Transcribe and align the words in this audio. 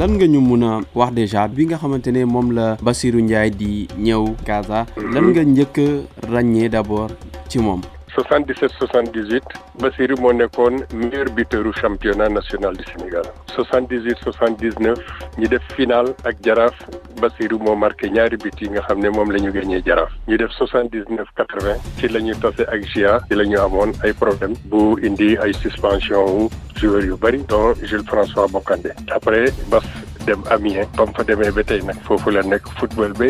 lan 0.00 0.16
nga 0.16 0.24
ñu 0.32 0.40
mun 0.40 0.64
a 0.64 0.72
wax 0.96 1.12
déjà 1.12 1.44
bi 1.44 1.68
nga 1.68 1.76
xamante 1.76 2.08
ne 2.08 2.24
moom 2.24 2.48
la 2.58 2.66
Bassirou 2.84 3.20
Ndiaye 3.20 3.50
di 3.60 3.84
ñëw 4.04 4.22
Gaza 4.48 4.88
lan 5.12 5.24
nga 5.28 5.42
njëkk 5.44 5.76
a 5.86 5.88
ràññee 6.32 6.72
d'abord 6.72 7.12
ci 7.48 7.56
moom 7.60 7.84
77 8.28 8.76
78 8.92 9.42
Bassirou 9.80 10.16
moo 10.20 10.32
nekkoon 10.34 10.82
meilleur 10.92 11.28
buteur 11.36 11.66
u 11.66 11.72
championnat 11.80 12.32
national 12.36 12.76
du 12.76 12.84
Sénégal 12.92 13.24
78 13.56 14.18
79 14.24 14.98
ñi 15.38 15.48
def 15.48 15.62
final 15.76 16.12
ak 16.30 16.42
Jaraaf 16.46 16.76
Bassirou 17.20 17.58
moo 17.66 17.76
marqué 17.76 18.10
ñaari 18.10 18.36
but 18.44 18.60
yi 18.62 18.68
nga 18.70 18.82
xam 18.88 19.00
ne 19.00 19.10
moom 19.16 19.30
la 19.30 19.38
ñu 19.44 19.52
gagné 19.56 19.80
Jaraaf 19.86 20.12
ñu 20.28 20.36
def 20.42 20.52
79 20.58 21.32
80 21.42 21.78
ci 22.00 22.08
la 22.08 22.20
ñu 22.20 22.34
tase 22.42 22.64
ak 22.66 22.84
GIA 22.92 23.20
ci 23.28 23.34
la 23.40 23.44
ñu 23.44 23.60
amoon 23.64 23.92
ay 24.04 24.12
problème 24.12 24.54
bu 24.66 24.98
indi 25.02 25.36
ay 25.38 25.54
suspension 25.62 26.24
wu 26.26 26.50
joueurs 26.76 27.04
yu 27.06 27.16
bëri 27.16 27.44
dont 27.48 27.74
Jules 27.82 28.06
François 28.08 28.46
Bocandé 28.48 28.90
après 29.14 29.52
Bass 29.70 29.84
dem 30.26 30.42
Amiens 30.50 30.88
ba 30.98 31.06
fa 31.16 31.24
demee 31.28 31.50
ba 31.56 31.62
tey 31.70 31.80
nag 31.88 31.96
foofu 32.06 32.30
la 32.34 32.42
nekk 32.48 32.68
football 32.78 33.12
ba 33.20 33.28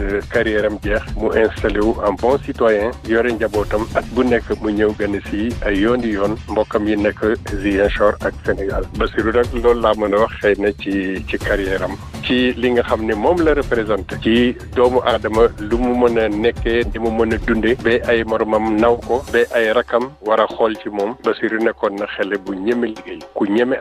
euh, 0.00 0.20
carrière 0.32 0.64
am 0.68 0.78
jeex 0.86 1.02
mu 1.20 1.28
installé 1.40 1.80
wu 1.84 1.92
en 2.08 2.12
bon 2.22 2.38
citoyen 2.46 2.92
yore 3.12 3.30
njabootam 3.36 3.84
at 4.00 4.06
bu 4.16 4.24
nekk 4.30 4.50
mu 4.62 4.72
ñëw 4.78 4.94
gane 5.00 5.20
si 5.28 5.50
ay 5.66 5.76
yoon 5.82 6.02
yi 6.06 6.14
yoon 6.16 6.36
mbokkam 6.48 6.88
yi 6.88 6.96
nekk 6.96 7.20
Ziguinchor 7.52 8.16
ak 8.24 8.34
Sénégal 8.46 8.88
lu 8.96 9.32
nag 9.36 9.58
lool 9.62 9.82
laa 9.84 9.94
mën 9.98 10.16
a 10.16 10.22
wax 10.24 10.38
xëy 10.42 10.54
na 10.64 10.72
ci 10.84 11.24
ci 11.28 11.38
carrière 11.44 11.82
am 11.86 11.96
ci 12.24 12.52
li 12.56 12.72
nga 12.76 12.82
xam 12.88 13.04
ne 13.10 13.14
moom 13.14 13.44
la 13.44 13.54
représenté 13.60 14.16
ci 14.24 14.56
doomu 14.76 15.00
aadama 15.04 15.48
lu 15.60 15.76
mu 15.78 15.92
mën 16.04 16.18
a 16.24 16.28
nekkee 16.28 16.86
ni 16.94 16.98
mu 16.98 17.10
mën 17.18 17.34
a 17.34 17.38
dundee 17.46 17.76
ba 17.84 17.98
ay 18.14 18.24
moroomam 18.24 18.70
naw 18.80 18.96
ko 19.04 19.20
ba 19.32 19.44
ay 19.60 19.72
rakam 19.80 20.08
war 20.28 20.40
a 20.40 20.46
xool 20.56 20.76
ci 20.82 20.88
moom 20.88 21.14
Bassirou 21.24 21.60
nekkoon 21.60 22.00
na 22.00 22.06
xele 22.16 22.38
bu 22.44 22.54
ñeme 22.56 22.94
liggéey 22.94 23.20
ku 23.34 23.44
ñeme 23.46 23.76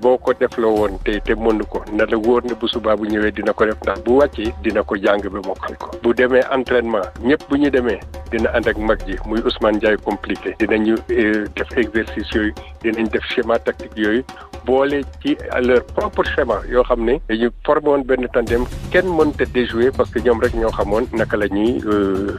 boo 0.00 0.16
ko 0.18 0.32
def 0.32 0.56
la 0.58 0.68
woon 0.74 0.96
tey 1.06 1.18
te 1.26 1.34
mënu 1.38 1.66
ko 1.72 1.82
na 1.96 2.06
la 2.10 2.16
wóor 2.24 2.44
ne 2.48 2.54
bu 2.60 2.68
subaa 2.70 2.96
bu 2.96 3.04
ñëwee 3.10 3.32
dina 3.36 3.52
ko 3.56 3.66
def 3.68 3.76
ndax 3.82 4.00
bu 4.06 4.18
wàccee 4.20 4.52
dina 4.64 4.84
ko 4.86 4.96
jàng 4.96 5.20
ba 5.34 5.40
mokkal 5.46 5.74
ko 5.82 5.90
bu 6.02 6.14
demee 6.14 6.44
entraînement 6.56 7.04
ñëpp 7.22 7.42
bu 7.50 7.56
ñu 7.60 7.70
demee 7.70 8.00
dina 8.30 8.48
ànd 8.56 8.68
ak 8.68 8.78
mag 8.78 9.00
ji 9.06 9.16
muy 9.26 9.40
Ousmane 9.44 9.76
Ndiaye 9.76 9.96
compliqué 10.04 10.54
dinañu 10.60 10.94
euh, 11.10 11.46
def 11.56 11.68
exercice 11.76 12.32
yooyu 12.34 12.52
dinañ 12.82 13.08
def 13.12 13.24
schéma 13.30 13.58
tactique 13.58 13.96
yooyu 13.96 14.22
boole 14.64 15.02
ci 15.22 15.36
leur 15.62 15.84
propre 15.96 16.24
schéma 16.24 16.60
yoo 16.70 16.84
xam 16.84 17.04
ne 17.04 17.18
dañu 17.28 17.50
formé 17.66 17.88
woon 17.88 18.04
benn 18.06 18.28
tandem 18.32 18.64
kenn 18.90 19.06
mënut 19.08 19.40
a 19.40 19.44
déjouer 19.46 19.90
parce 19.90 20.10
que 20.10 20.18
ñoom 20.20 20.40
rek 20.40 20.54
ñoo 20.54 20.70
xamoon 20.76 21.06
naka 21.14 21.36
la 21.36 21.48
ñuy 21.48 21.80
euh, 21.86 22.38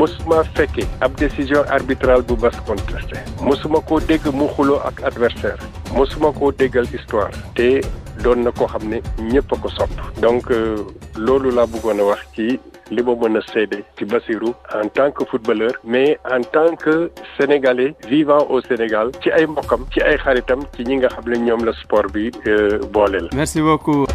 mosuma 0.00 0.42
fekke 0.58 0.84
ab 1.06 1.16
décision 1.22 1.64
arbitrale 1.76 2.24
bu 2.30 2.36
bas 2.44 2.56
contesté 2.70 3.18
mosuma 3.48 3.80
koo 3.90 3.98
dégg 4.10 4.28
mu 4.40 4.46
xuloo 4.56 4.78
ak 4.90 5.02
adversaire 5.10 5.70
mosuma 5.98 6.30
koo 6.40 6.50
déggal 6.62 6.86
histoire 6.96 7.30
te 7.60 7.68
doon 8.26 8.44
na 8.44 8.50
ko 8.60 8.66
xam 8.74 8.88
ne 8.92 9.40
ko 9.50 9.68
sopp 9.74 9.90
donc 10.26 10.50
euh, 10.50 10.76
loolu 11.28 11.50
laa 11.60 11.66
bëggoon 11.76 12.00
a 12.00 12.08
wax 12.10 12.24
ci 12.38 12.48
li 12.96 13.02
ma 13.08 13.14
mën 13.24 13.36
a 13.36 13.42
seede 13.52 13.78
ci 13.98 14.04
Basirou 14.12 14.54
en 14.78 14.88
tant 14.98 15.10
que 15.10 15.24
footballeur 15.30 15.74
mais 15.84 16.18
en 16.30 16.42
tant 16.56 16.74
que 16.76 17.10
sénégalais 17.38 17.94
vivant 18.08 18.46
au 18.50 18.60
Sénégal 18.68 19.12
ci 19.22 19.30
ay 19.30 19.46
mbokam 19.46 19.84
ci 19.92 20.00
ay 20.02 20.16
xaritam 20.24 20.60
ci 20.76 20.84
ñi 20.88 20.96
nga 21.02 21.08
xam 21.16 21.26
ne 21.32 21.36
ñoom 21.46 21.64
la 21.64 21.72
sport 21.82 22.06
bi 22.14 22.30
euh, 22.46 22.78
boole 22.92 23.28
merci 23.34 23.60
beaucoup. 23.60 24.11